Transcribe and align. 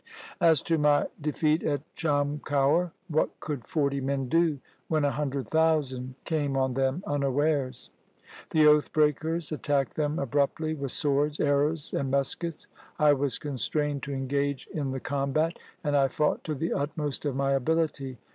1 0.39 0.49
< 0.49 0.49
As 0.49 0.61
to 0.63 0.79
my 0.79 1.05
defeat 1.21 1.61
at 1.61 1.83
Chamkaur, 1.95 2.89
what 3.07 3.39
could 3.39 3.67
forty 3.67 4.01
men 4.01 4.27
do 4.29 4.57
when 4.87 5.05
a 5.05 5.11
hundred 5.11 5.47
thousand 5.47 6.15
came 6.25 6.57
on 6.57 6.73
them 6.73 7.03
unawares? 7.05 7.91
The 8.49 8.65
oath 8.65 8.91
breakers 8.91 9.51
attacked 9.51 9.95
them 9.95 10.17
abruptly 10.17 10.73
with 10.73 10.91
swords, 10.91 11.39
arrows, 11.39 11.93
and 11.93 12.09
muskets. 12.09 12.67
I 12.97 13.13
was 13.13 13.37
constrained 13.37 14.01
to 14.01 14.11
engage 14.11 14.65
in 14.73 14.89
the 14.89 14.99
combat, 14.99 15.59
and 15.83 15.95
I 15.95 16.07
fought 16.07 16.43
to 16.45 16.55
the 16.55 16.73
utmost 16.73 17.23
of 17.25 17.35
my 17.35 17.51
ability. 17.51 18.17